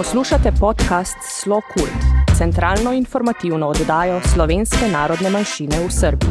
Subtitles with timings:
[0.00, 2.00] Poslušate podcast Slo Kult,
[2.38, 6.30] centralno informativno oddajo slovenske narodne manjšine v Srbiji.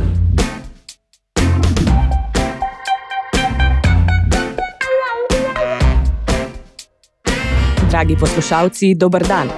[7.89, 9.49] Dragi poslušalci, dober dan.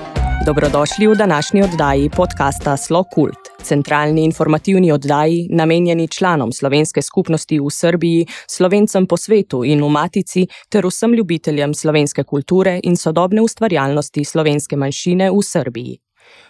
[0.45, 7.69] Dobrodošli v današnji oddaji podcasta Slo Kult centralni informativni oddaji, namenjeni članom slovenske skupnosti v
[7.69, 14.25] Srbiji, slovencem po svetu in v Matici, ter vsem ljubiteljem slovenske kulture in sodobne ustvarjalnosti
[14.25, 15.99] slovenske manjšine v Srbiji.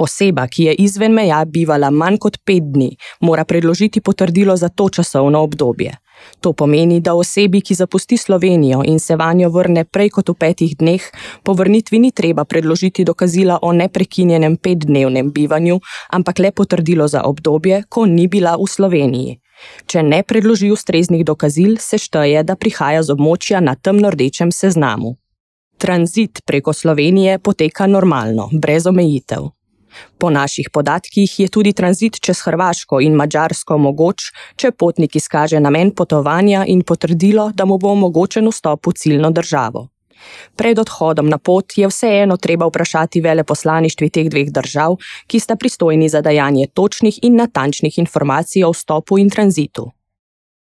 [0.00, 4.88] Oseba, ki je izven meja bivala manj kot pet dni, mora predložiti potrdilo za to
[4.88, 5.98] časovno obdobje.
[6.40, 10.76] To pomeni, da osebi, ki zapusti Slovenijo in se vanjo vrne prej kot v petih
[10.76, 11.04] dneh,
[11.44, 15.80] po vrnitvi ni treba predložiti dokazila o neprekinjenem petdnevnem bivanju,
[16.12, 19.39] ampak le potrdilo za obdobje, ko ni bila v Sloveniji.
[19.86, 25.16] Če ne predloži ustreznih dokazil, se šteje, da prihaja z območja na temno-rdečem seznamu.
[25.80, 29.48] Tranzit preko Slovenije poteka normalno, brez omejitev.
[30.18, 35.90] Po naših podatkih je tudi tranzit čez Hrvaško in Mačarsko mogoč, če potnik izkaže namen
[35.90, 39.88] potovanja in potrdilo, da mu bo omogočen vstop v ciljno državo.
[40.56, 46.08] Pred odhodom na pot je vseeno treba vprašati veleposlaništvi teh dveh držav, ki sta pristojni
[46.08, 49.90] za dajanje točnih in natančnih informacij o vstopu in tranzitu.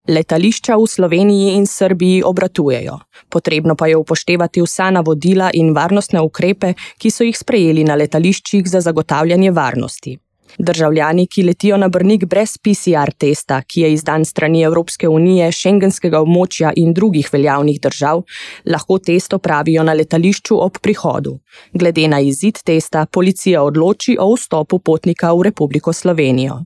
[0.09, 6.75] Letališča v Sloveniji in Srbiji obratujejo, potrebno pa je upoštevati vsa navodila in varnostne ukrepe,
[6.99, 10.19] ki so jih sprejeli na letališčih za zagotavljanje varnosti.
[10.59, 16.21] Državljani, ki letijo na Brnik brez PCR testa, ki je izdan strani Evropske unije, šengenskega
[16.21, 18.23] območja in drugih veljavnih držav,
[18.65, 21.39] lahko test opravijo na letališču ob prihodu.
[21.73, 26.63] Glede na izid testa, policija odloči o vstopu potnika v Republiko Slovenijo.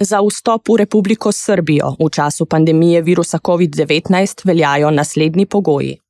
[0.00, 6.03] Za vstop v Republiko Srbijo v času pandemije virusa COVID-19 veljajo naslednji pogoji.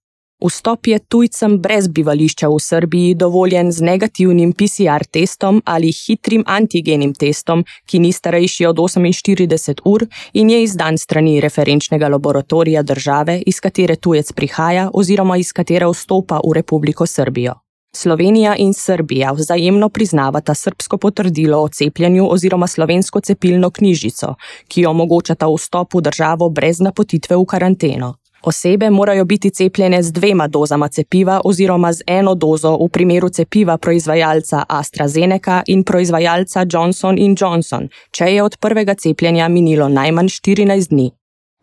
[0.44, 7.14] Vstop je tujcem brez bivališča v Srbiji dovoljen z negativnim PCR testom ali hitrim antigenim
[7.14, 13.60] testom, ki ni starejši od 48 ur in je izdan strani referenčnega laboratorija države, iz
[13.60, 17.54] katere tujec prihaja oziroma iz katere vstopa v Republiko Srbijo.
[17.96, 24.34] Slovenija in Srbija vzajemno priznavata srpsko potrdilo o cepljenju oziroma slovensko cepilno knjižico,
[24.68, 28.14] ki omogočata vstop v državo brez napotitve v karanteno.
[28.46, 33.78] Osebe morajo biti cepljene z dvema dozama cepiva oziroma z eno dozo v primeru cepiva
[33.78, 41.10] proizvajalca AstraZeneca in proizvajalca Johnson Johnson, če je od prvega cepljenja minilo najmanj 14 dni.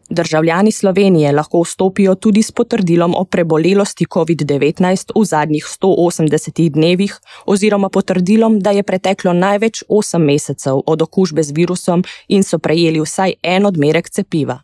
[0.10, 7.89] Državljani Slovenije lahko vstopijo tudi s potrdilom o prebolelosti COVID-19 v zadnjih 180 dnevih oziroma
[7.89, 13.33] potrdilom, da je preteklo največ 8 mesecev od okužbe z virusom in so prejeli vsaj
[13.44, 14.60] en odmerek cepiva.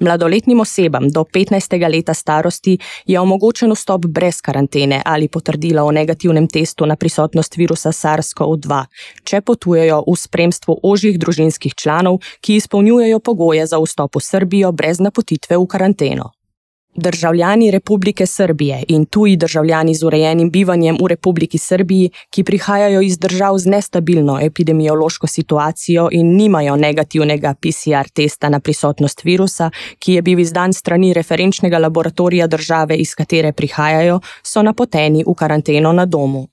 [0.00, 1.90] Mladoletnim osebam do 15.
[1.92, 7.92] leta starosti je omogočen vstop brez karantene ali potrdila o negativnem testu na prisotnost virusa
[7.92, 8.84] SARS-CoV-2,
[9.24, 15.00] če potujejo v spremstvu ožjih družinskih članov, ki izpolnjujejo pogoje za vstop v Srbijo brez
[15.00, 16.32] napotitve v karanteno.
[16.94, 23.18] Državljani Republike Srbije in tuji državljani z urejenim bivanjem v Republiki Srbiji, ki prihajajo iz
[23.18, 30.22] držav z nestabilno epidemiološko situacijo in nimajo negativnega PCR testa na prisotnost virusa, ki je
[30.22, 36.51] bil izdan strani referenčnega laboratorija države, iz katere prihajajo, so napoteni v karanteno na domu.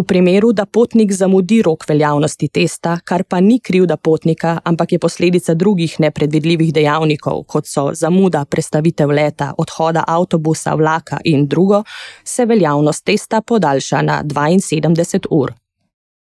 [0.00, 4.98] V primeru, da potnik zamudi rok veljavnosti testa, kar pa ni krivda potnika, ampak je
[4.98, 11.82] posledica drugih nepredvidljivih dejavnikov, kot so zamuda prestavitev leta, odhoda avtobusa, vlaka in drugo,
[12.24, 15.52] se veljavnost testa podaljša na 72 ur.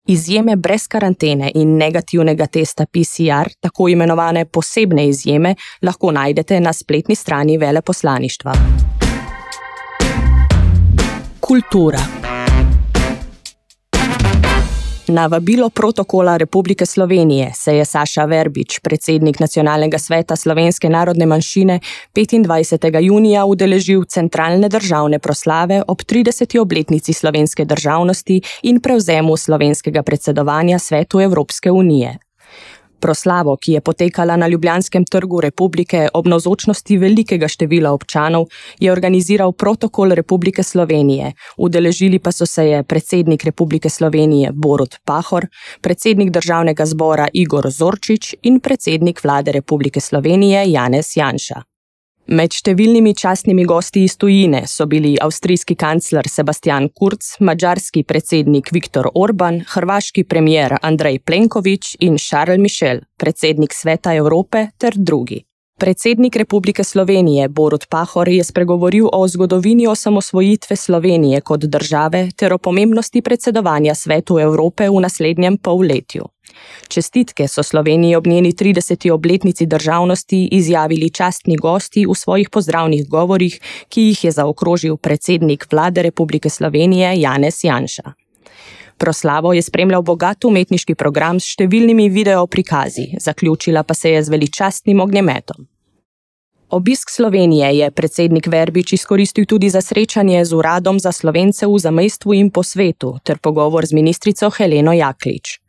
[0.07, 7.15] Izjeme brez karantene in negativnega testa PCR, tako imenovane posebne izjeme, lahko najdete na spletni
[7.15, 8.53] strani veleposlaništva.
[11.39, 12.20] Kultura.
[15.11, 21.79] Na vabilo protokola Republike Slovenije se je Saša Verbič, predsednik Nacionalnega sveta slovenske narodne manjšine,
[22.15, 23.01] 25.
[23.01, 26.59] junija udeležil centralne državne proslave ob 30.
[26.59, 32.17] obletnici slovenske državnosti in prevzemu slovenskega predsedovanja svetu Evropske unije.
[33.01, 38.45] Proslavo, ki je potekala na Ljubljanskem trgu Republike ob navzočnosti velikega števila občanov,
[38.79, 41.33] je organiziral protokol Republike Slovenije.
[41.57, 45.47] Udeležili pa so se je predsednik Republike Slovenije Borut Pahor,
[45.81, 51.70] predsednik državnega zbora Igor Zorčič in predsednik vlade Republike Slovenije Janez Janša.
[52.31, 59.09] Med številnimi častnimi gosti iz tujine so bili avstrijski kancler Sebastian Kurz, mađarski predsednik Viktor
[59.19, 65.41] Orban, hrvaški premier Andrej Plenković in Charles Michel, predsednik Sveta Evrope ter drugi.
[65.81, 72.57] Predsednik Republike Slovenije Borut Pahor je spregovoril o zgodovini osamosvojitve Slovenije kot države ter o
[72.57, 76.27] pomembnosti predsedovanja Svetu Evrope v naslednjem polletju.
[76.87, 79.11] Čestitke so Sloveniji ob njeni 30.
[79.11, 86.01] obletnici državnosti izjavili častni gosti v svojih pozdravnih govorih, ki jih je zaokrožil predsednik vlade
[86.01, 88.13] Republike Slovenije Janez Janša.
[88.97, 95.01] Proslavo je spremljal bogat umetniški program s številnimi videoprikazi, zaključila pa se je z veličastnim
[95.01, 95.70] ognjemetom.
[96.71, 102.33] Obisk Slovenije je predsednik Verbič izkoristil tudi za srečanje z uradom za slovence v zamestvu
[102.33, 105.59] in po svetu ter pogovor z ministrico Heleno Jaklič.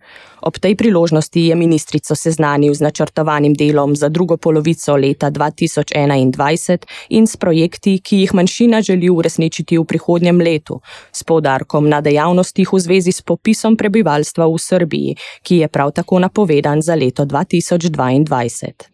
[0.43, 7.27] Ob tej priložnosti je ministrico seznanil z načrtovanim delom za drugo polovico leta 2021 in
[7.27, 10.81] s projekti, ki jih manjšina želi uresničiti v prihodnjem letu,
[11.13, 16.19] s poudarkom na dejavnostih v zvezi s popisom prebivalstva v Srbiji, ki je prav tako
[16.19, 18.92] napovedan za leto 2022.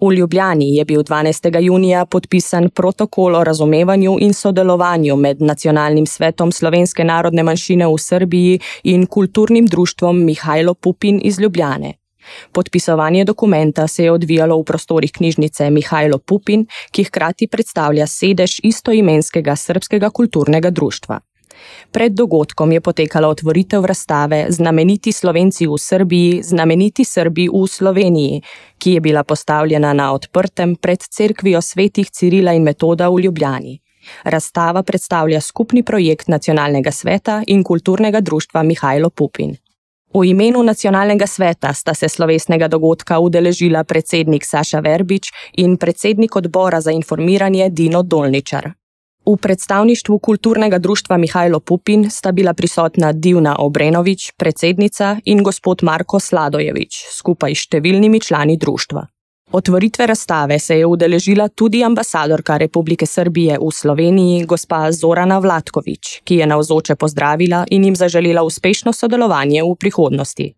[0.00, 1.60] V Ljubljani je bil 12.
[1.60, 8.60] junija podpisan protokol o razumevanju in sodelovanju med Nacionalnim svetom slovenske narodne manjšine v Srbiji
[8.84, 11.94] in kulturnim društvom Mihajlo Pupin iz Ljubljane.
[12.52, 19.56] Podpisovanje dokumenta se je odvijalo v prostorih knjižnice Mihajlo Pupin, ki hkrati predstavlja sedež istoimenskega
[19.56, 21.20] srpskega kulturnega društva.
[21.90, 28.42] Pred dogodkom je potekala otvoritev razstave Znameniti Slovenci v Srbiji, znameniti Srbi v Sloveniji,
[28.78, 33.78] ki je bila postavljena na odprtem pred cerkvijo svetih Cirila in Metoda v Ljubljani.
[34.24, 39.56] Razstava predstavlja skupni projekt Nacionalnega sveta in kulturnega društva Mihajlo Pupin.
[40.14, 45.28] V imenu Nacionalnega sveta sta se slovesnega dogodka udeležila predsednik Saša Verbič
[45.60, 48.72] in predsednik odbora za informiranje Dino Dolničar.
[49.26, 56.20] V predstavništvu kulturnega društva Mihajlo Pupin sta bila prisotna Divna Obrenovič, predsednica in gospod Marko
[56.20, 59.06] Sladojevič, skupaj s številnimi člani društva.
[59.52, 66.34] Otvoritve razstave se je udeležila tudi ambasadorka Republike Srbije v Sloveniji, gospa Zorana Vlatkovič, ki
[66.34, 70.54] je navzoče pozdravila in jim zaželela uspešno sodelovanje v prihodnosti.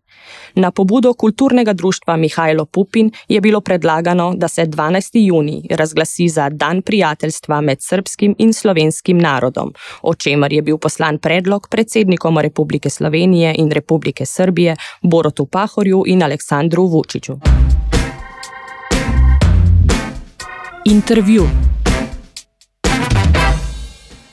[0.55, 5.09] Na pobudo kulturnega društva Mihajlo Pupin je bilo predlagano, da se 12.
[5.13, 11.17] juni razglasi za Dan prijateljstva med srpskim in slovenskim narodom, o čemer je bil poslan
[11.17, 17.37] predlog predsednikom Republike Slovenije in Republike Srbije Borotu Pahorju in Aleksandru Vučiću.
[20.85, 21.47] Intervju.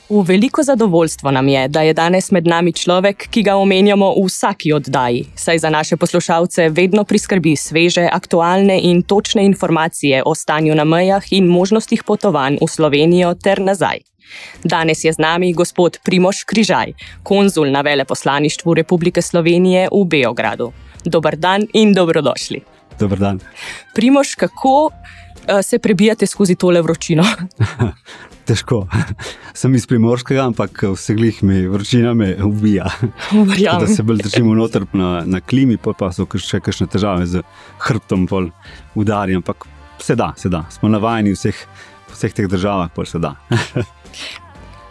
[0.09, 4.23] V veliko zadovoljstvo nam je, da je danes med nami človek, ki ga omenjamo v
[4.25, 10.75] vsaki oddaji, saj za naše poslušalce vedno priskrbi sveže, aktualne in točne informacije o stanju
[10.75, 14.01] na mejah in možnostih potovanj v Slovenijo ter nazaj.
[14.63, 20.71] Danes je z nami gospod Primoš Križaj, konzul na veleposlaništvu Republike Slovenije v Beogradu.
[21.05, 22.61] Dobr dan in dobrodošli.
[22.99, 23.39] Dobr dan.
[23.95, 24.89] Primoš, kako
[25.63, 27.23] se prebijate skozi tole vročino?
[28.49, 28.83] težko.
[29.59, 32.89] Sem iz primorskega, ampak vse glih mi vročina me ubija.
[33.79, 37.43] Da se bolj držimo noter na, na klimi, pa, so še kakšne težave z
[37.85, 38.49] hrbtom, pol
[38.97, 39.37] udari.
[39.37, 39.67] Ampak
[40.01, 40.65] se da, se da.
[40.73, 41.65] Smo navajeni vseh
[42.09, 43.35] po vseh teh državah pa se da.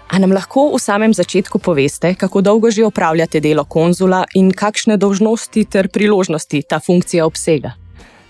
[0.09, 4.97] A nam lahko v samem začetku poveste, kako dolgo že opravljate delo konzula in kakšne
[4.97, 7.75] dožnosti ter priložnosti ta funkcija obsega?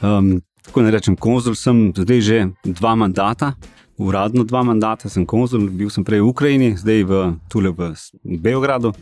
[0.03, 3.55] Um, tako ne rečem, konzul sem zdaj že dva mandata,
[3.99, 7.13] uradno dva mandata sem konzul, bil sem prej v Ukrajini, zdaj v
[7.49, 8.93] Tule v Beogradu.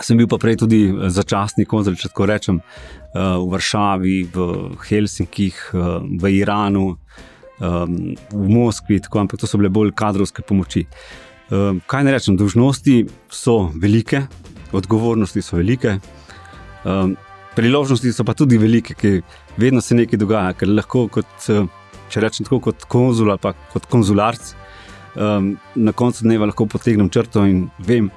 [0.00, 2.60] Sem bil pa prej tudi začasni konzul, če tako rečem,
[3.16, 4.36] v Varšavi, v
[4.76, 5.56] Helsinkih,
[6.20, 6.96] v Iranu,
[7.58, 10.84] v Moskvi, tako, ampak to so bile bolj kadrovske pomoči.
[11.48, 14.26] Kaj ne rečem, dožnosti so velike,
[14.76, 15.96] odgovornosti so velike,
[17.56, 19.22] priložnosti so pa tudi velike, ker
[19.56, 21.48] vedno se nekaj dogaja, ker lahko kot
[22.12, 24.52] če rečem tako, kot konzul ali kot konzularc,
[25.16, 28.10] um, na koncu dneva lahko potegnem črto in vem,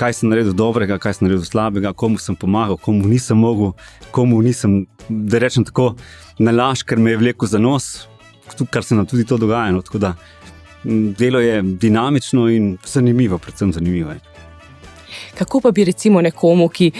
[0.00, 3.72] kaj sem naredil dobrega, kaj sem naredil slabega, komu sem pomagal, komu nisem mogel,
[4.14, 5.92] komu nisem, da rečem tako,
[6.42, 7.92] nalaž, ker me je vlekel za nos,
[8.70, 9.72] kar se nam tudi to dogaja.
[9.72, 10.14] No, da,
[10.84, 14.16] delo je dinamično in zanimivo, predvsem zanimivo.
[14.16, 14.20] Je.
[15.38, 16.90] Kako pa bi recimo nekomu, ki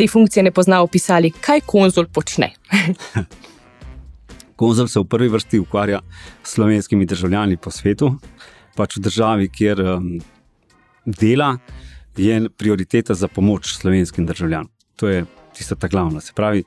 [0.00, 2.54] te funkcije ne pozna, opisali, kaj konzul počne?
[4.60, 6.00] Konzul se v prvi vrsti ukvarja
[6.42, 8.14] s slovenskimi državljani po svetu,
[8.76, 10.06] pač v državi, kjer um,
[11.04, 11.50] dela,
[12.16, 14.70] je prioriteta za pomoč slovenskim državljanom.
[14.96, 15.26] To je
[15.56, 16.20] tista ta glavna.
[16.20, 16.64] Se pravi,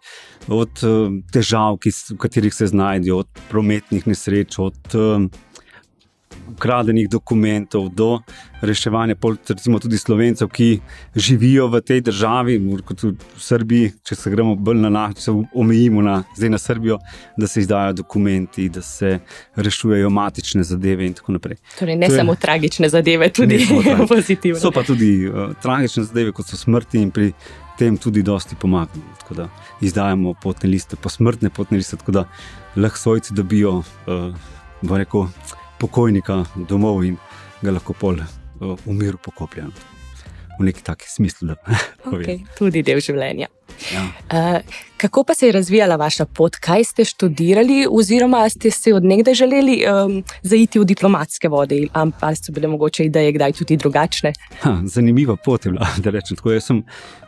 [0.47, 5.29] od um, težav, ki, v katerih se znajdejo, od prometnih nesreč, od um,
[6.51, 8.19] ukradenih dokumentov, do
[8.62, 9.15] reševanja
[9.50, 10.79] recimo, tudi slovencev, ki
[11.15, 16.01] živijo v tej državi, kot v Srbiji, če se gremo bolj na nas, se omejimo
[16.01, 17.00] na, na Srbijo,
[17.38, 19.19] da se izdajo dokumenti, da se
[19.55, 21.57] rešujejo matične zadeve in tako naprej.
[21.79, 23.67] Torej, ne to samo je, tragične zadeve, tudi
[24.15, 24.59] pozitivne.
[24.59, 27.33] So pa tudi uh, tragične zadeve, kot so smrti in pri.
[27.73, 29.15] Tem tudi dosti pomagamo.
[29.17, 29.47] Tako da
[29.81, 32.23] izdajamo potne liste, posmrtne potne liste, tako da
[32.75, 35.25] lahko svojci dobijo, uh, rekel,
[35.83, 37.17] pokojnika domov in
[37.63, 38.21] ga lahko pol
[38.59, 39.73] v miru pokopljen.
[40.53, 41.55] V neki taki smislu, da
[42.13, 43.49] okay, tudi del življenja.
[43.89, 44.03] Ja.
[44.29, 49.33] Uh, kako pa se je razvijala vaša pot, kaj ste študirali, oziroma ste se odnegdaj
[49.41, 54.35] želeli um, zaiti v diplomatske vode, ali so bile mogoče ideje kdaj tudi drugačne?
[54.61, 55.89] Ha, zanimiva pot je bila.
[56.29, 56.83] Tako, sem,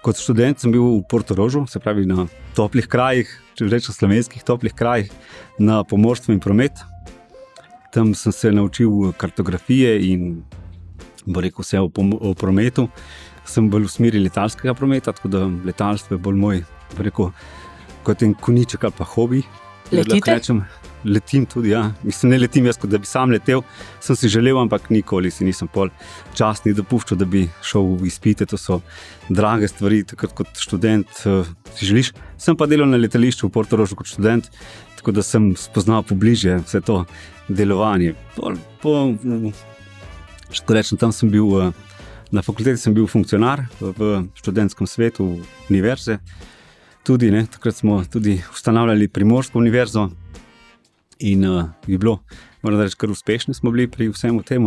[0.06, 4.78] kot študent sem bil v Portorožu, se pravi na toplih krajih, če rečem slovenskih toplih
[4.78, 5.10] krajih,
[5.60, 6.95] na pomorstvu in prometu
[7.96, 10.44] tam sem se naučil kartografije in
[11.36, 12.90] rekel vse o, o prometu.
[13.48, 16.64] Sem bolj v smeri letalskega prometa, tako da letalstvo je bolj moj,
[17.00, 17.30] rekel,
[18.04, 19.44] kot en koniček ali pa hobi.
[19.92, 20.64] Rečem,
[21.06, 21.92] letim tudi, ja.
[22.04, 23.62] Mislim, ne letim jaz, kot da bi sam letel.
[24.02, 25.92] Sem si želel, ampak nikoli si nisem pol
[26.38, 28.48] časni dopuščal, da bi šel v izpite.
[28.50, 28.80] To so
[29.30, 32.14] drage stvari, takrat kot študent uh, si želiš.
[32.42, 34.50] Sem pa delal na letališču v Portorožu kot študent,
[34.98, 37.04] tako da sem spoznal pobliže vse to
[37.48, 38.16] delovanje.
[38.36, 38.96] Po, po,
[40.70, 41.72] rečem, tam sem bil, eh,
[42.32, 45.30] na fakulteti sem bil funkcionar v študentskem svetu
[45.70, 46.20] univerze.
[47.06, 50.10] Tudi, ne, takrat smo tudi ustanavljali Primorsko univerzo
[51.20, 52.20] in uh, je bilo,
[52.62, 54.66] moram reči, kar uspešni smo bili pri vsem tem.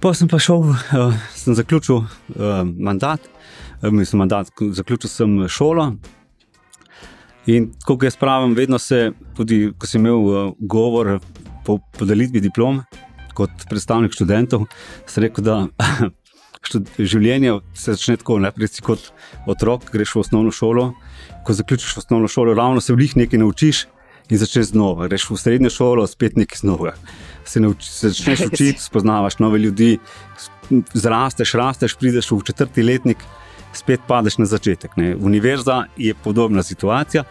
[0.00, 2.06] Pa sem pa šel, uh, sem zaključil uh,
[2.78, 3.20] mandat,
[3.82, 5.92] uh, mislim, mandat, zaključil sem šolo,
[7.46, 11.18] In kot jaz pravim, vedno se, tudi ko sem imel uh, govor
[11.64, 12.80] po podelitvi diplom
[13.36, 14.64] kot predstavnik študentov,
[15.10, 15.56] sem rekel, da
[16.98, 19.10] življenje se začne tako, najprej si kot
[19.50, 20.92] otrok, greš v osnovno šolo.
[21.44, 23.84] Ko zaključiš osnovno šolo, ravno se v njih nekaj naučiš
[24.30, 25.08] in začneš znova.
[25.08, 26.94] Greš v srednjo šolo, spet nekaj znova.
[27.44, 29.98] Se, nauči, se začneš učiti, spoznavaš nove ljudi,
[30.94, 33.24] zrasteš, rasteš, prideš v četrti letnik
[33.76, 34.96] spet padeš na začetek.
[34.96, 35.16] Ne.
[35.16, 37.24] Univerza je podobna situacija.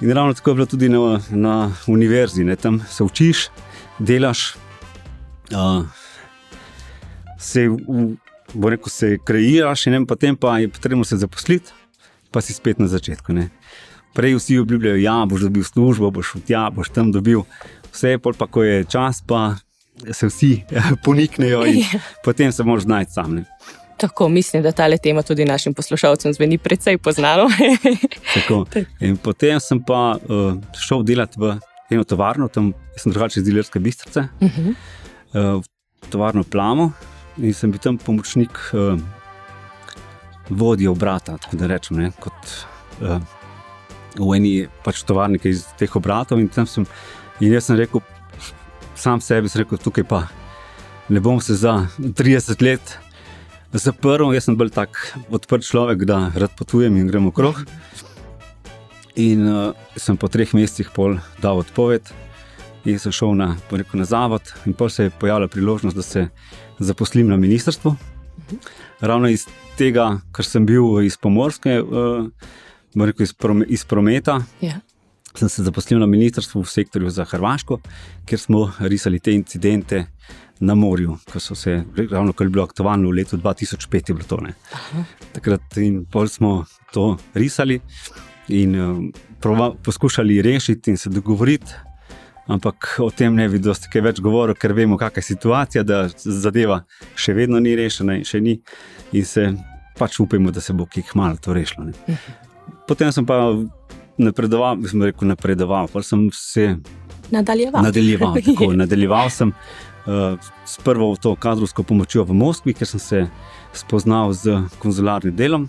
[0.00, 2.44] In ravno tako je bilo tudi na, na univerzi.
[2.44, 2.56] Ne.
[2.56, 3.48] Tam se učiš,
[3.98, 4.54] delaš,
[5.52, 5.84] uh,
[7.38, 8.16] se, v,
[8.64, 11.72] rekel, se kreiraš, in potem pa je potrebno se zaposliti,
[12.30, 13.32] pa si spet na začetku.
[13.32, 13.48] Ne.
[14.14, 17.44] Prej vsi obljubljajo, da ja, boš dobil službo, boš šel tja, boš tam dobil
[17.92, 19.56] vse, pa ko je čas, pa
[20.12, 20.62] se vsi
[21.04, 22.00] poniknejo in ja.
[22.24, 23.34] potem se moraš znajti sam.
[23.34, 23.44] Ne.
[23.96, 27.48] Tako mislim, da ta tema tudi našim poslušalcem zveni precej poznano.
[29.22, 30.56] potem sem pa uh,
[30.88, 31.56] šel delati v
[31.90, 34.74] eno tovarno, tam sem drugače iz Dilerske bistrice, uh -huh.
[35.56, 35.64] uh,
[36.10, 36.92] tovarno Plamo
[37.38, 38.96] in sem bil tam pomočnik uh,
[40.48, 41.36] vodje obrata.
[41.42, 42.52] Tako da rečem, ne, kot
[43.00, 43.20] uh,
[44.16, 44.52] v eni
[44.84, 46.40] pač tovarni iz teh obratov.
[46.40, 46.86] In, sem,
[47.40, 48.04] in jaz sem rekel,
[48.96, 50.26] sam sebi, rekel, tukaj pa
[51.08, 52.96] ne bom se za 30 let
[53.72, 54.98] zaprl, jaz sem bolj tak
[55.30, 57.62] odprt človek, da rad potujem in gremo okrog.
[59.16, 62.12] In uh, sem po treh mesecih pol dal odpoved
[62.86, 66.28] in sem šel na, rekel, na zavod, in pa se je pojavila priložnost, da se
[66.78, 67.96] zaposlim na ministrstvu.
[69.00, 69.46] Ravno iz
[69.78, 72.28] tega, ker sem bil iz Pomorske, uh,
[72.96, 74.40] rekel, iz, prome, iz prometa.
[74.60, 74.80] Ja.
[75.36, 77.80] Sem se zaposlil na ministrstvu v sektorju za Hrvaško,
[78.24, 80.06] kjer smo risali te incidente
[80.60, 84.38] na morju, ki so se, ravno kar bilo aktualno v letu 2005, je bilo to.
[85.32, 87.80] Takrat in pol smo to risali
[88.48, 88.96] in uh,
[89.40, 91.72] prova, poskušali rešiti in se dogovoriti.
[92.46, 96.04] Ampak o tem ne bi dosti kaj več govoril, ker vemo, kakšna je situacija, da
[96.14, 96.84] zadeva
[97.18, 98.60] še vedno ni rešena in še ni.
[99.18, 99.48] In se
[99.98, 101.88] pač upajmo, da se bo kaj malo to rešilo.
[101.90, 102.18] Ne.
[102.86, 103.40] Potem sem pa
[104.18, 106.76] napredoval, sem rekel, napredoval, pa sem se
[107.34, 107.82] Nadaljeval.
[107.82, 108.38] nadaljeval.
[108.46, 113.24] Tako, nadaljeval sem uh, s prvo to kadrovsko pomočjo v Moskvi, ker sem se
[113.74, 115.66] spoznal z konzularnim delom.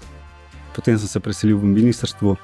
[0.77, 2.37] Potem sem se preselil v ministrstvo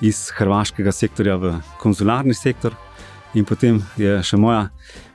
[0.00, 2.72] iz hrvaškega sektorja v konzularni sektor.
[3.34, 4.68] In potem je še moja,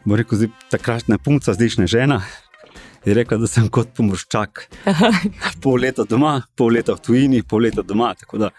[0.03, 2.17] bo rekel, zdaj, takratna punca, zdajšnja žena,
[3.05, 4.65] je rekla, da sem kot pomorščak.
[5.63, 8.11] pol leta doma, pol leta v tujini, pol leta doma.
[8.19, 8.49] Tako da,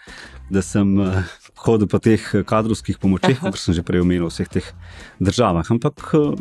[0.49, 1.21] da sem uh,
[1.65, 4.71] hodil po teh kadrovskih pomočeh, kot sem že prej omenil, v vseh teh
[5.21, 5.69] državah.
[5.77, 6.33] Ampak uh,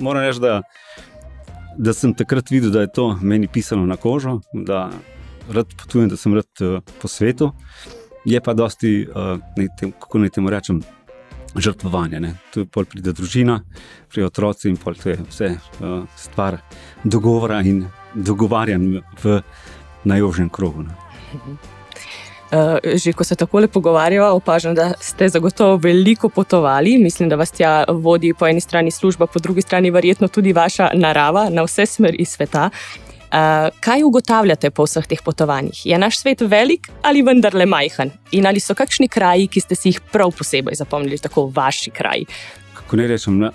[0.00, 0.62] moram reči, da,
[1.76, 4.88] da sem takrat videl, da je to meni pisano na kožo, da
[5.52, 7.52] rad potujem, da sem rad uh, po svetu.
[8.24, 10.80] Je pa dosti, uh, ne, tem, kako naj temu rečem,
[11.56, 12.20] žrtvovanja.
[12.20, 12.34] Ne.
[12.54, 13.60] Tu pride družina,
[14.10, 16.58] pride otroci in to je vse uh, stvar
[17.04, 19.40] dogovora in dogovarjanja v
[20.04, 20.82] najožjem krogu.
[20.82, 20.94] Ne.
[22.54, 26.98] Uh, že ko se tako lepo pogovarjava, opažam, da ste zagotovo veliko potovali.
[26.98, 30.90] Mislim, da vas tja vodi po eni strani služba, po drugi strani verjetno tudi vaša
[30.94, 32.70] narava na vse smeri sveta.
[32.70, 33.13] Uh,
[33.80, 35.86] kaj ugotavljate po vseh teh potovanjih?
[35.86, 38.12] Je naš svet velik ali vendarle majhen?
[38.32, 42.26] In ali so kakšni kraji, ki ste si jih prav posebej zapomnili, tako vaši kraji?
[42.74, 43.50] Kako ne rečem, na,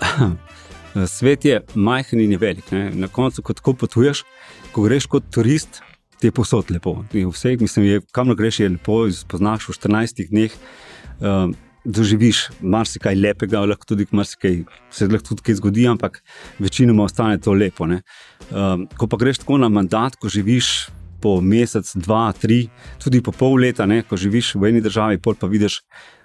[1.07, 2.71] svet je majhen in je velik.
[2.71, 2.89] Ne?
[2.91, 4.23] Na koncu, ko tako potuješ,
[4.71, 5.81] ko greš kot turist,
[6.19, 6.97] ti je posod lepo.
[7.13, 10.59] Vse, mislim, je, kamor greš, je lepo, spoznaš v 14 dneh.
[11.19, 16.21] Uh, Doživiš marsikaj lepega, lahko tudi marsikaj se lahko tudi kaj zgodi, ampak
[16.59, 17.87] večinoma ostane to lepo.
[17.87, 20.89] Um, ko pa greš tako na mandat, ko živiš
[21.21, 22.67] po mesec, dva, tri,
[23.03, 25.81] tudi po pol leta, ne, ko živiš v eni državi, pol pa vidiš,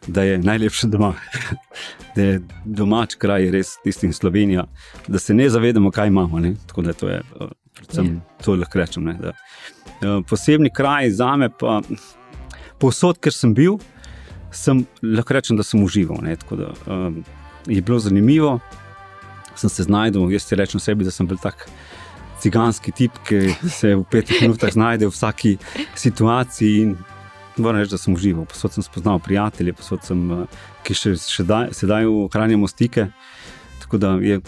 [0.06, 1.14] da je najlepše doma.
[2.16, 4.66] da je domač kraj, res tisti Slovenija,
[5.08, 6.38] da se ne zavedamo, kaj imamo.
[6.40, 6.54] Ne.
[6.66, 7.22] Tako da to je,
[7.74, 8.44] predvsem, yeah.
[8.44, 9.10] to lahko rečem.
[9.10, 11.80] Ne, da, uh, posebni kraj za me, pa
[12.78, 13.80] povsod, ker sem bil
[14.54, 16.22] sem lahko rečem, da sem užival.
[16.22, 17.24] Ne, da, um,
[17.66, 18.58] je bilo zanimivo,
[19.56, 20.30] sem se znašel.
[20.32, 21.66] Jaz ti rečem sebi, da sem bil tak
[22.40, 25.56] ciganski tip, ki se v petih minutah znajde v vsaki
[25.94, 26.94] situaciji.
[27.56, 28.46] Moram reči, da sem užival.
[28.50, 33.08] Posod sem spoznal prijatelje, posod sem, uh, ki še, še daj, sedaj ohranjamo stike.
[33.84, 34.40] Tako da je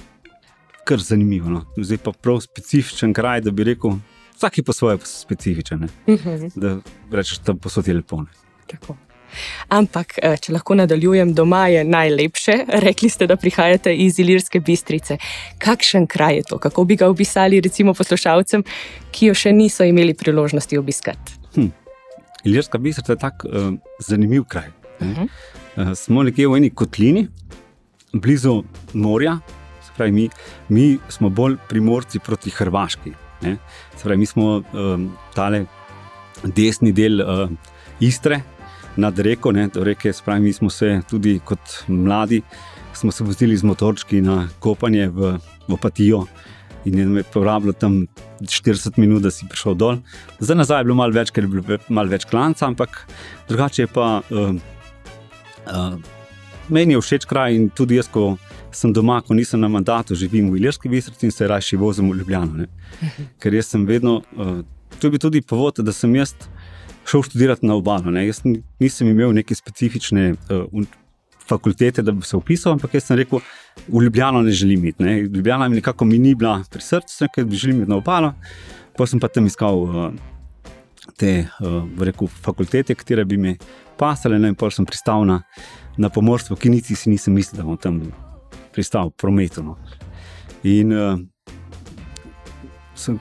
[0.87, 1.51] kar zanimivo.
[1.51, 1.65] No.
[1.79, 3.99] Zdaj pa prav specifičen kraj, da bi rekel.
[4.37, 5.89] Vsak je po svoje specifičen.
[6.07, 6.29] Uh mhm.
[6.29, 6.51] -huh.
[6.55, 6.77] Da
[7.17, 8.25] rečeš, da posod je lepo.
[8.67, 8.97] Tako.
[9.69, 12.59] Ampak, eh, če lahko nadaljujem, doma je najlepše.
[12.87, 15.19] Rekli ste, da prihajate iz Ilirske bistrice.
[15.59, 16.59] Kakšen kraj je to?
[16.59, 18.65] Kako bi ga opisali, recimo, poslušalcem,
[19.11, 21.39] ki jo še niso imeli priložnosti obiskati?
[21.55, 21.69] Hm.
[22.47, 24.69] Ilirska bistrica je tako uh, zanimiv kraj.
[25.01, 25.29] Uh -huh.
[25.77, 27.29] uh, smo nekje v eni kotlini,
[28.13, 28.63] blizu
[28.93, 29.39] morja.
[29.97, 30.29] Pravi, mi,
[30.69, 33.13] mi smo bolj primorci proti Hrvaški.
[34.03, 35.65] Pravi, mi smo um, tale
[36.45, 37.51] desni del uh,
[38.01, 38.41] Istre,
[38.97, 39.53] nad reko.
[39.53, 42.43] Ne, reke, spravi, mi smo se tudi kot mladi,
[42.95, 45.37] smo se vozili z motorčki na kopanje v,
[45.69, 46.27] v Opatijo.
[46.87, 48.07] In je porabilo tam
[48.41, 49.97] 40 minut, da si prišel dol.
[50.39, 53.01] Zdaj nazaj je bilo malo več, ker je bilo malo več klanca, ampak
[53.49, 54.21] drugače je pa.
[54.31, 54.55] Uh,
[55.67, 55.97] uh,
[56.69, 58.37] meni je všeč kraj in tudi jaz, ko
[58.75, 62.21] sem doma, ko nisem na mandatu, živim v Iljerski bistrici in se raje vozim v
[62.21, 62.63] Ljubljano.
[62.63, 63.11] Ne.
[63.43, 64.63] Ker jaz sem vedno, uh,
[65.01, 66.37] to je bil tudi povod, da sem jaz
[67.07, 68.11] šel študirati na obalo.
[68.11, 68.27] Ne.
[68.27, 68.43] Jaz
[68.81, 70.87] nisem imel neke specifične uh,
[71.49, 73.41] fakultete, da bi se upisal, ampak jaz sem rekel,
[73.89, 75.03] v Ljubljano ne želim iti.
[75.03, 75.21] Ne.
[75.21, 78.33] Ljubljana mi nekako mi ni bila pri srcu, ker bi želel iti na obalo.
[78.97, 80.11] Pa sem pa tam iskal uh,
[81.19, 83.57] te uh, rekel, fakultete, ki bi mi
[83.97, 85.41] pasale, no, in pa sem pristal na,
[85.97, 88.01] na pomorstvo, ki niti si nisem mislil, da bom tam
[88.75, 89.63] pristal v prometu.
[89.63, 89.77] No.
[90.65, 91.19] In uh,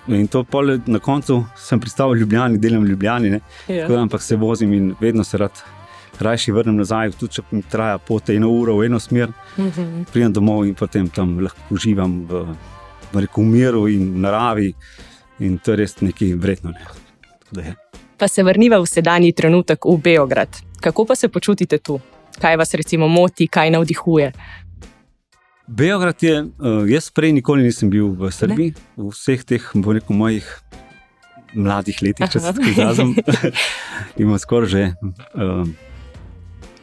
[0.08, 3.88] In to pole, na koncu sem pristal v Ljubljani, delam v Ljubljani, ja.
[3.88, 5.64] da, ampak se vozim in vedno se rad.
[6.20, 10.06] Rajši vrnem nazaj, tudi če mi traja pot eno uro v eno smer, mm -hmm.
[10.12, 12.46] pridem domov in potem tam lahko uživam v,
[13.14, 14.74] v, reku, miru in v naravi.
[15.40, 16.72] In to je res nekaj vredno.
[17.52, 17.76] Ne.
[18.18, 20.50] Pa se vrniva v sedanji trenutek v Beograd.
[20.82, 22.00] Kako pa se počutite tu?
[22.42, 24.32] Kaj vas recimo moti, kaj navdihuje?
[25.68, 28.84] Beograd je, uh, jaz prej nikoli nisem bil v Srbiji, ne?
[29.02, 30.46] v vseh teh, bo rekel, mojih
[31.56, 33.16] mladih letih, če se tako izrazim.
[34.22, 34.86] imam skoraj že.
[35.34, 35.66] Uh,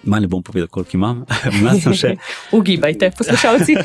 [0.02, 1.20] Malo bom povedal, koliko imam.
[2.00, 2.16] Še...
[2.58, 3.76] Ugibajte, poslušalci.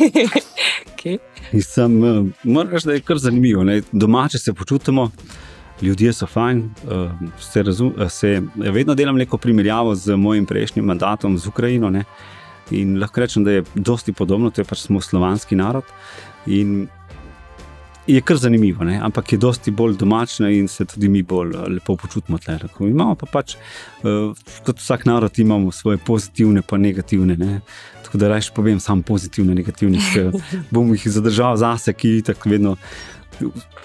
[0.89, 1.19] okay.
[1.61, 1.93] Sem,
[2.41, 3.61] moram reči, da je kar zanimivo.
[3.61, 3.83] Ne?
[3.91, 5.11] Domače se počutimo,
[5.81, 6.63] ljudje so fajn.
[7.37, 11.93] Se, razum, se vedno delam neko primerjavo z mojim prejšnjim mandatom z Ukrajino.
[11.93, 12.01] Ne?
[12.71, 15.83] In lahko rečem, da je dosti podobno, to je pač smo slovanski narod.
[16.47, 16.87] In
[18.07, 18.99] je kar zanimivo, ne?
[19.03, 22.37] ampak je dosti bolj domačno in se tudi mi bolj eh, lepo počutimo.
[22.79, 23.55] Imamo pa pač,
[24.03, 27.35] uh, kot vsak narod, imamo svoje pozitivne in negativne.
[27.37, 27.59] Ne?
[28.03, 30.39] Tako da rečem, povem samo pozitivne, negativne, ki
[30.71, 32.75] bom jih zadržal zase, ki tako vedno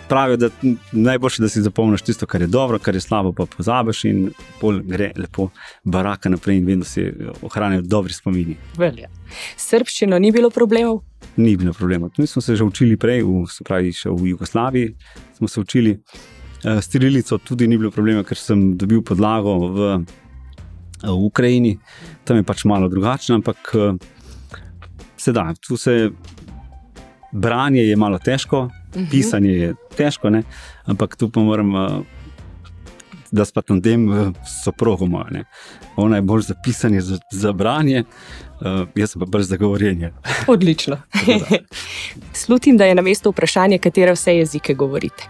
[0.09, 0.49] pravijo, da
[0.93, 4.81] najboljše, da si zapomniš tisto, kar je dobro, kar je slabo, pa pozabiš in pol
[4.85, 5.49] gre lepo
[5.85, 7.07] baraka naprej in vedno si
[7.43, 8.57] ohranijo dobri spomini.
[8.79, 9.09] Velja.
[9.57, 11.03] Srbščino ni bilo problemov?
[11.37, 12.11] Ni bilo problemov.
[12.19, 14.95] Mi smo se že učili prej, v, se pravi, še v Jugoslaviji
[15.39, 15.99] smo se učili.
[16.65, 19.89] Eh, s Tirilico tudi ni bilo problema, ker sem dobil podlago v,
[21.03, 21.79] v Ukrajini,
[22.25, 23.97] tam je pač malo drugačno, ampak eh,
[25.17, 26.11] sedaj, tu se
[27.33, 29.11] branje je malo težko, -huh.
[29.11, 30.43] Pisanje je težko, ne?
[30.87, 32.05] ampak tu pa moram, uh,
[33.33, 34.33] da spet na tem uh,
[34.65, 35.45] soprogo moja.
[35.97, 38.05] Ona je bolj za pisanje, za, za branje,
[38.61, 40.13] uh, jaz pa bolj za govorjenje.
[40.47, 40.99] Odlično.
[42.45, 45.29] Slutim, da je na mestu vprašanje, katere vse jezike govorite.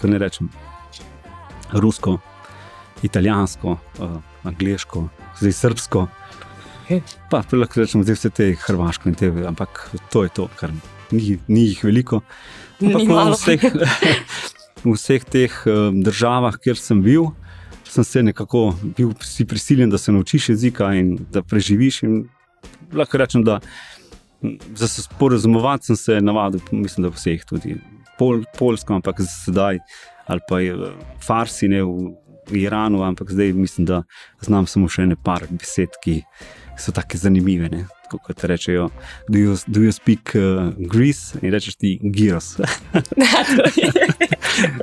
[0.00, 0.48] Ko ne rečem
[1.72, 2.18] rusko,
[3.02, 5.08] italijansko, uh, angliško,
[5.40, 6.06] zdaj srbsko.
[7.30, 10.70] Pa lahko rečemo, da vse te hrvaško in te, ampak to je to, kar
[11.12, 12.22] ni, ni jih veliko.
[12.80, 13.64] Ampak v vseh,
[14.84, 17.30] v vseh teh um, državah, kjer sem bil,
[17.90, 19.12] sem se nekako bil
[19.48, 22.02] prisiljen, da se naučiš jezika in da preživiš.
[22.06, 22.22] In
[22.92, 23.60] lahko rečem, da
[24.74, 27.76] za se sporazumovati sem se navadil, mislim, da vseh tudi
[28.18, 29.78] Pol, Polsko, ampak zdaj
[30.30, 30.76] ali pa je
[31.26, 32.12] Farsi ne v,
[32.50, 34.02] Iranu, ampak zdaj mislim, da
[34.40, 36.20] znam samo še ne par besed, ki
[36.80, 37.68] so tako zanimive.
[37.68, 37.86] Ne
[38.18, 38.90] kot rečejo,
[39.28, 42.56] do you, do you speak uh, Greece in rečeš ti Giros.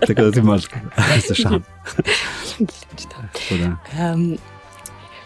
[0.08, 0.62] Tako da ti imaš
[1.28, 1.64] za šam.
[4.14, 4.38] Um,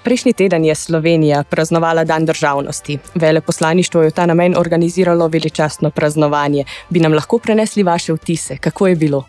[0.04, 2.98] prejšnji teden je Slovenija praznovala Dan državnosti.
[3.16, 6.66] Veleposlaništvo je v ta namen organiziralo veličastno praznovanje.
[6.90, 9.28] Bi nam lahko prenesli vaše vtise, kako je bilo?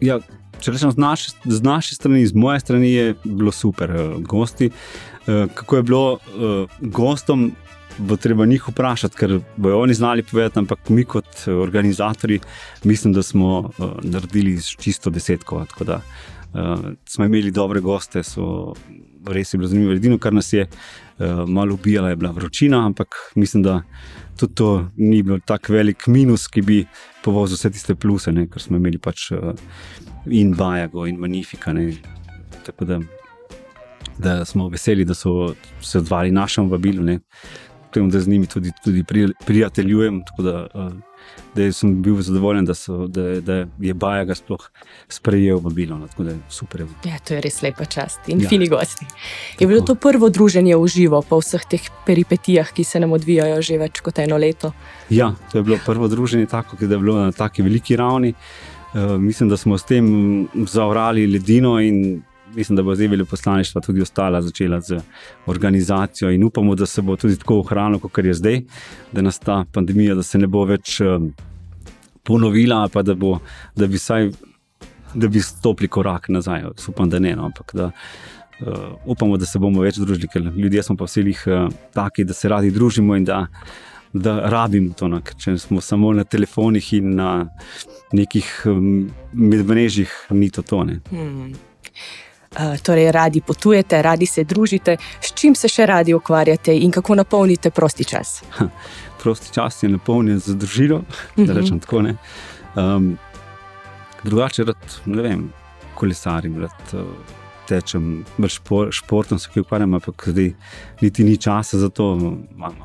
[0.00, 0.18] Ja,
[0.62, 3.90] če rečem z naše, z naše strani, z moje strani, je bilo super.
[3.90, 7.50] Uh, gosti, uh, kako je bilo uh, gostom,
[7.98, 12.38] bo treba njih vprašati, ker bojo oni znali povedati, ampak mi kot eh, organizatori
[12.88, 13.70] mislim, da smo
[14.02, 15.64] naredili čisto desetko.
[15.68, 16.00] Tako da
[17.04, 18.72] smo imeli dobre goste, so
[19.28, 19.92] res je bilo zanimivo.
[19.92, 20.66] Edino, kar nas je
[21.46, 23.82] malo ubijalo, je bila vročina, ampak mislim, da
[24.36, 26.78] tudi to ni bil tako velik minus, ki bi
[27.24, 29.52] povozil vse tiste pluse, ne, ker smo imeli pač uh,
[30.26, 31.72] in Bajago in Manifika.
[31.72, 31.92] Ne,
[32.66, 33.00] tako da.
[34.18, 37.02] Da smo veseli, da so se odzvali našemu vabilu.
[37.02, 37.20] Ne
[37.92, 39.04] tem, da z njimi tudi, tudi
[39.46, 40.22] prijateljujem.
[40.38, 40.92] Da, uh,
[41.54, 44.70] da sem bil zadovoljen, da, so, da, da je Bajaga sploh
[45.08, 45.98] sprejel v Bilo.
[45.98, 46.08] No,
[47.04, 48.48] ja, to je res lepa čast in ja.
[48.48, 49.06] fini gosti.
[49.60, 53.60] Je bilo to prvo druženje v živo po vseh teh peripetijah, ki se nam odvijajo
[53.62, 54.72] že več kot eno leto?
[55.10, 58.34] Ja, to je bilo prvo druženje, tako da je bilo na taki veliki ravni.
[58.92, 62.22] Uh, mislim, da smo s tem zavrali ledino in
[62.54, 64.98] mislim, da bo zdaj veleposlaništvo tudi ostala začela z
[65.46, 68.60] organizacijo in upamo, da se bo tudi tako ohranilo, kot je zdaj,
[69.12, 71.32] da nas ta pandemija, da se ne bo več um,
[72.22, 73.38] ponovila, pa da, bo,
[73.76, 74.30] da bi vsaj.
[75.14, 77.34] Da bi stopili korak nazaj, upam, da ne.
[77.36, 77.90] No, ampak da,
[78.60, 82.32] uh, upamo, da se bomo več družili, ker ljudje smo pa vsi uh, taki, da
[82.32, 83.42] se radi družimo in da,
[84.12, 85.10] da rabimo to.
[85.12, 87.28] No, če smo samo na telefonih in na
[88.12, 91.02] nekih um, medmrežjih, ni to tone.
[91.10, 91.52] Hmm.
[92.56, 97.14] Eh, torej radi potujete, radi se družite, s čim se še radi ukvarjate in kako
[97.14, 98.42] napolnite prosti čas?
[99.22, 101.04] Prosti čas je napolnjen z družino, uh
[101.36, 101.46] -huh.
[101.46, 101.60] da mhm.
[101.60, 102.02] rečem tako.
[102.76, 103.18] Um,
[104.24, 105.52] drugače, rad, ne vem,
[105.94, 107.00] kolesarim, rad, uh,
[107.68, 110.52] tečem, špor, športom se ukvarjam, ampak zdaj
[111.00, 112.12] niti ni časa za to.
[112.54, 112.84] Imamo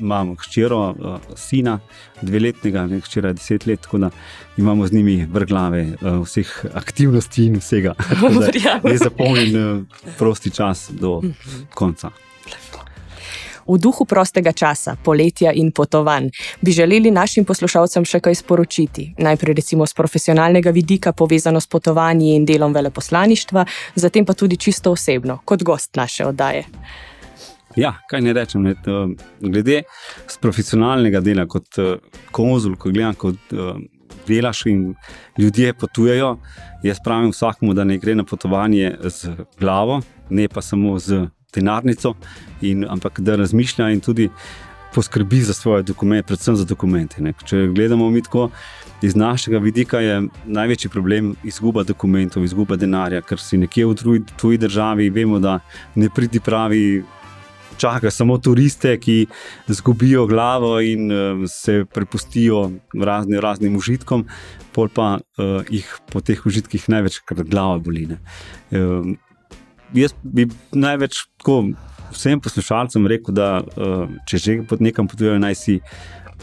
[0.00, 1.78] imamo hčero, uh, sina,
[2.22, 4.10] dveletnega, hčera je deset let, tako da
[4.56, 7.94] imamo z njimi vrglave uh, vseh aktivnosti in vsega.
[8.90, 9.82] Je zapolnjen uh,
[10.18, 11.22] prosti čas do
[11.74, 12.10] konca.
[13.66, 19.12] V duhu prostega časa, poletja in potovanj, bi želeli našim poslušalcem še kaj sporočiti.
[19.22, 24.92] Najprej, recimo, z profesionalnega vidika, povezano s potovanji in delom veleposlaništva, zatem pa tudi čisto
[24.92, 26.66] osebno, kot gost naše oddaje.
[27.76, 28.62] Ja, kaj ne rečem.
[28.62, 29.08] Ne, to,
[29.40, 29.82] glede
[30.28, 31.96] z profesionalnega dela, kot uh,
[32.30, 33.76] konzul, ko gledam, kot uh,
[34.28, 34.94] delaš in
[35.38, 36.36] ljudje potujejo,
[36.82, 42.14] jaz pravim vsakmu, da ne gre na potovanje z glavo, ne pa samo z denarnico,
[42.60, 44.28] in, ampak da razmišlja in tudi
[44.94, 47.22] poskrbi za svoje dokumente, predvsem za dokumente.
[47.22, 47.32] Ne.
[47.44, 48.50] Če gledamo mi tako.
[49.02, 54.58] Iz našega vidika je največji problem izguba dokumentov, izguba denarja, ker si nekje v tuji
[54.58, 55.58] državi, vemo, da
[55.94, 57.02] ne pridi pravi
[57.82, 59.26] čaka samo turiste, ki
[59.72, 64.26] izgubijo glavo in uh, se prepustijo razne, raznim užitkom,
[64.72, 68.06] pol pa uh, jih po teh užitkih največkrat glava boli.
[68.70, 69.14] Uh,
[69.94, 71.62] jaz bi največ tako
[72.12, 75.80] vsem poslušalcem rekel, da uh, če že nekam potujejo, naj si.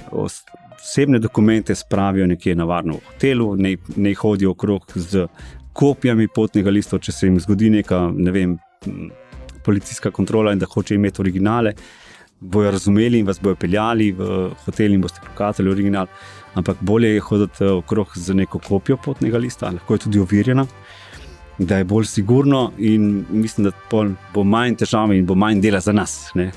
[0.10, 5.28] Osebne dokumente spravijo nekje na varno v hotelu, ne, ne hodijo okrog z
[5.76, 8.56] kopijami potnega lista, če se jim zgodi neka, ne vem,
[9.70, 11.74] policijska kontrola in da hoče imeti originale,
[12.40, 16.08] bojo razumeli in vas bojo peljali v hotel in boste pokazali original.
[16.54, 20.66] Ampak bolje je hoditi eh, okrog z neko kopijo potnega lista, lahko je tudi overjena,
[21.60, 25.94] da je bolj sigurno in mislim, da bo manj težav in bo manj dela za
[25.94, 26.32] nas.
[26.34, 26.52] Ne?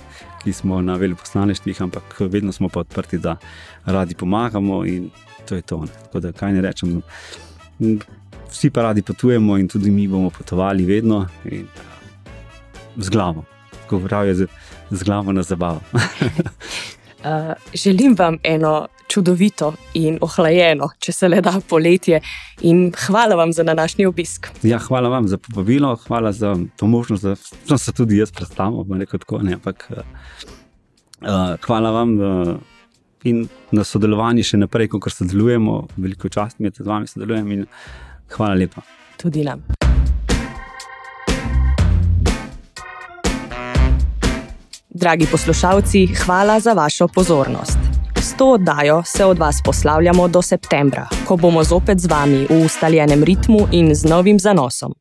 [0.44, 3.36] Ki smo na veleposlaništvih, ampak vedno smo pa odprti, da
[3.84, 5.10] radi pomagamo, in
[5.48, 5.80] to je to.
[5.84, 5.92] Ne.
[6.06, 6.96] Tako da, kaj ne rečem,
[8.50, 11.26] vsi pa radi potujemo, in tudi mi bomo potovali vedno.
[11.50, 11.66] In,
[12.96, 13.44] z glavo,
[13.90, 14.46] govoril je
[14.90, 15.80] z glavo na zabavo.
[15.94, 16.00] uh,
[17.84, 22.20] želim vam eno čudovito in ohlajeno, če se le da poletje,
[22.62, 24.48] in hvala vam za današnji obisk.
[24.62, 27.24] Ja, hvala vam za povabilo, hvala za to možnost,
[27.68, 29.02] da se tudi jaz predstavim.
[29.52, 32.20] Ampak uh, hvala vam.
[32.20, 32.56] Uh,
[33.22, 37.68] In na sodelovanje še naprej, kot sodelujemo, veliko čast mi je, da z vami sodelujem.
[38.34, 38.82] Hvala lepa.
[39.20, 39.62] Tudi nam.
[45.02, 47.78] Dragi poslušalci, hvala za vašo pozornost.
[48.20, 52.64] S to oddajo se od vas poslavljamo do septembra, ko bomo zopet z vami v
[52.64, 54.94] ustaljenem ritmu in z novim zanosom.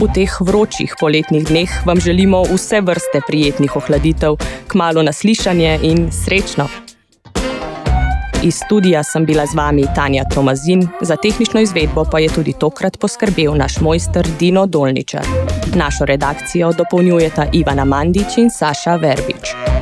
[0.00, 4.34] V teh vročih poletnih dneh vam želimo vse vrste prijetnih ohladitev,
[4.66, 6.85] kmalo naslišanje in srečno!
[8.42, 12.98] Iz studia sem bila z vami Tanja Tomazin, za tehnično izvedbo pa je tudi tokrat
[12.98, 15.26] poskrbel naš mojster Dino Dolničar.
[15.74, 19.75] Našo redakcijo dopolnjujeta Ivana Mandić in Saša Verbič.